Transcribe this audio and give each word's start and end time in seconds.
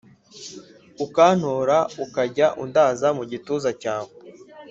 ukantora 1.05 1.77
ukajya 2.05 2.47
undaza 2.63 3.07
mugituza 3.17 3.69
cyawe 3.81 4.11